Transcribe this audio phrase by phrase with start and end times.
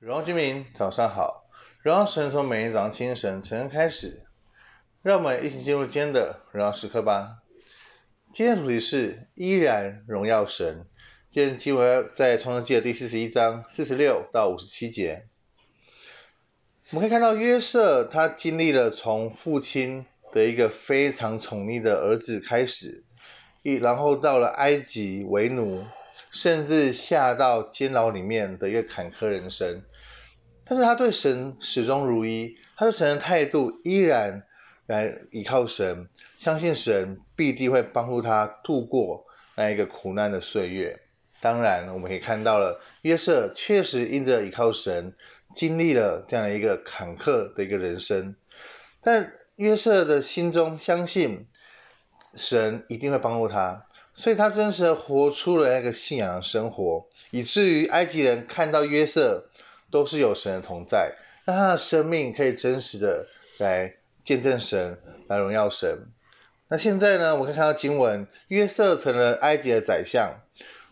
[0.00, 1.44] 荣耀居民，早上好！
[1.82, 4.22] 荣耀神从每天早上清晨晨开始，
[5.02, 7.42] 让我们一起进入今天的荣耀时刻吧。
[8.32, 10.86] 今天的主题是依然荣耀神。
[11.28, 15.26] 今天经文在创世记的第四十一章四十六到五十七节。
[16.92, 23.04] 我们可以看到约瑟，他经历了从父亲的一个非常宠溺的儿子开始，
[23.62, 25.84] 一然后到了埃及为奴。
[26.30, 29.82] 甚至下到监牢里面的一个坎坷人生，
[30.64, 34.46] 但是他对神始终如一，他对神的态度依然
[34.86, 40.96] 来依靠神，相信神必定会帮助他度过那一个苦难的岁月。
[41.40, 45.14] 当然，我们可以看到了约瑟确实因着依靠神，
[45.54, 48.36] 经历了这样的一个坎坷的一个人生，
[49.00, 51.48] 但约瑟的心中相信
[52.34, 53.86] 神一定会帮助他。
[54.20, 59.48] 所以他真实的活出了那个信仰的生活，以至于埃及人看到约瑟
[59.90, 61.14] 都是有神的同在，
[61.46, 63.90] 让他的生命可以真实的来
[64.22, 66.06] 见证神，来荣耀神。
[66.68, 70.30] 那现在呢，我们可以看到经文，约瑟成了埃及的宰相，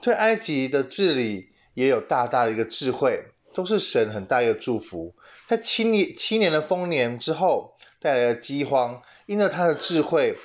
[0.00, 5.12] 对埃及的治理也有大大的一个智慧，都是神很大一个祝福。
[5.48, 10.36] 在七年七年的丰年之后，带来了饥荒，因着他的智慧。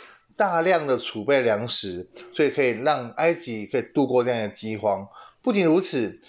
[0.41, 5.07] 大量的储备粮食，所以可以让埃及可以度过这样的饥荒。
[5.39, 6.19] 不仅如此，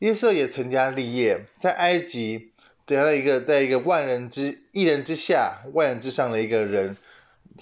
[0.00, 2.52] 约瑟也成家立业，在埃及
[2.84, 6.94] 这样的一个在一个万人之一人之下、万人之上的一个人，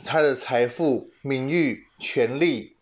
[0.05, 2.77] 他的财富、名誉、权力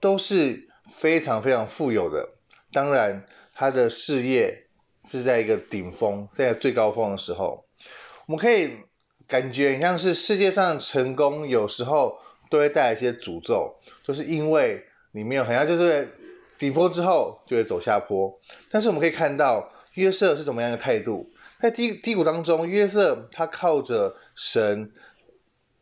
[0.00, 2.30] 都是非常非常富有的。
[2.72, 4.64] 当然，他的事业
[5.04, 7.66] 是在一个顶峰，在最高峰的时候，
[8.24, 8.70] 我们可以
[9.28, 12.16] 感觉像是世界上成功有时候。
[12.52, 16.06] 都会带来一些诅咒，就是因为你没有，好像就是
[16.58, 18.30] 顶峰之后就会走下坡。
[18.70, 21.26] 但是我们可以看到约瑟是怎么样的态度，
[21.58, 24.92] 在低低谷当中，约瑟他靠着神，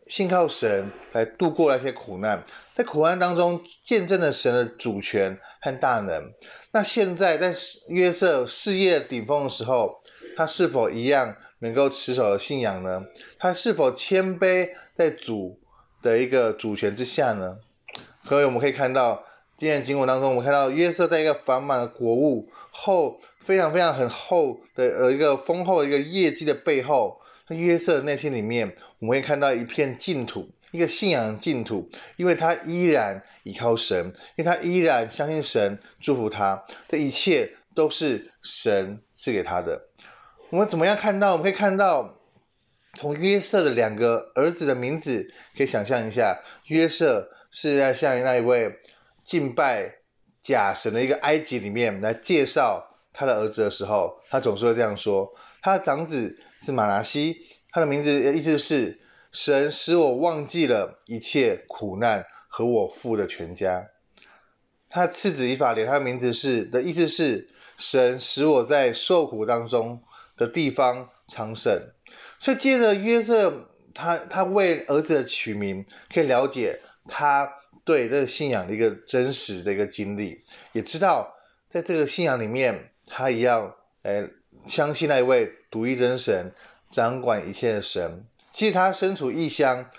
[0.06, 2.40] 信靠神来度过那些苦难，
[2.77, 6.33] 在苦难当中见证了神的主权和大能。
[6.70, 7.52] 那现在在
[7.89, 10.00] 约瑟事业顶峰的时候，
[10.36, 13.05] 他是否一样能够持守的信仰呢？
[13.40, 15.59] 他是否谦卑在主
[16.02, 17.58] 的一个主权之下呢，
[18.24, 19.22] 所以我们可以看到
[19.56, 34.06] 今天的经文当中，我们看到约瑟在一个繁满的国务后，非常非常很厚的呃一个丰厚的一个业绩的背后，约瑟内心里面，我们会看到一片净土，一个信仰净土，因为他依然依靠神，
[34.36, 39.89] 因为他依然相信神祝福他，这一切都是神赐给他的。
[40.48, 41.33] 我们怎么样看到？
[41.33, 42.14] 我们可以看到。
[42.95, 48.78] 从约瑟的两个儿子的名字，可以想象一下，约瑟是在向那一位
[49.23, 50.01] 敬拜
[50.42, 57.36] 假神的一个埃及里面来介绍他的儿子的时候，他总是会这样说：他的长子是马拿西，
[57.70, 63.89] 他的名字的意思是神使我忘记了一切苦难和我父的全家。
[64.89, 70.02] 他次子以法莲，他的名字是的意思是神使我在受苦当中
[70.36, 71.80] 的地方昌盛。
[72.40, 77.46] 所以，接着约瑟他他为儿子的取名，可以了解他
[77.84, 80.42] 对这个信仰的一个真实的一个经历，
[80.73, 81.36] 也知道
[81.68, 83.74] 在这个信仰里面，他一样
[84.05, 84.27] 诶
[84.67, 86.51] 相信那一位独一真神，
[86.90, 88.24] 掌管一切的神。
[88.51, 89.90] 其实他身处异乡，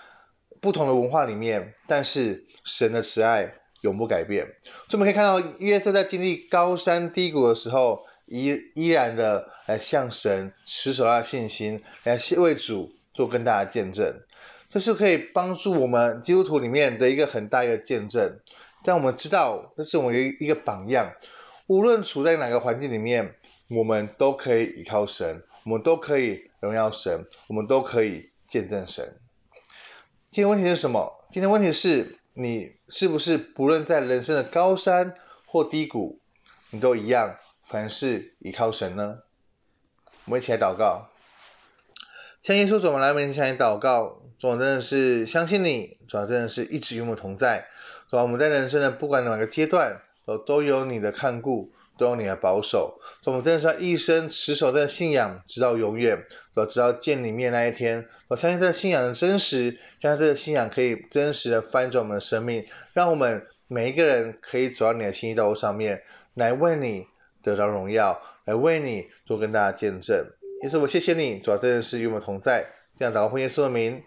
[0.60, 4.44] 不同的文化里面，但是神的慈爱永不改变。
[4.90, 8.04] 所以我们可以看到约瑟在经历高山低谷的时候。
[8.32, 14.16] 依依然的来向神持守他的信心，来为主做更大的见证，
[14.70, 18.40] 这是可以帮助我们基督徒里面的一个很大一个见证。
[18.84, 21.14] 但我们知道，这是我们一一个榜样。
[21.68, 23.36] 无论处在哪个环境里面，
[23.70, 29.06] 我们都可以依靠神，我们都可以荣耀神，我们都可以见证神。
[30.32, 31.20] 今天问题是什么？
[31.32, 35.14] 今天问题是你是不是不论在人生的高山
[35.46, 36.20] 或低谷，
[36.72, 37.38] 你都一样？
[37.72, 39.20] 凡事依靠神呢，
[40.26, 41.08] 我们一起来祷告。
[42.42, 44.22] 像耶稣怎么来，我们向你祷告。
[44.38, 47.66] 主，我真的是相信你，主要真的是一直与我们同在。
[48.10, 53.00] 主，我们在人生的不管哪个阶段，都都有你的看顾，都有你的保守。
[53.22, 56.22] 主，我们真的是要一生持守这个信仰，直到永远。
[56.68, 66.04] 直到见你面那一天，我相信这个信仰的真实，相信这个信仰可以真实的翻转我们的生命，让我们每一个人可以走到你的信义道路上面，
[66.34, 67.08] 来问你。
[67.42, 70.18] 得着荣耀，来为你做更大的见证。
[70.64, 72.68] 耶稣，我谢谢你，主要真的是与我们同在。
[72.96, 74.04] 这样祷告奉耶稣的名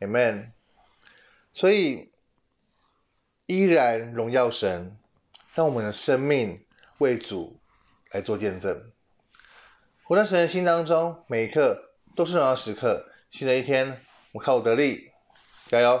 [0.00, 0.48] ，Amen。
[1.52, 2.12] 所以
[3.46, 4.98] 依然荣耀神，
[5.54, 6.66] 让我们的生命
[6.98, 7.58] 为主
[8.10, 8.92] 来做见证。
[10.08, 13.06] 我在神的心当中，每一刻都是荣耀时刻。
[13.30, 14.02] 新的一天，
[14.32, 15.12] 我靠我得力，
[15.66, 15.98] 加油！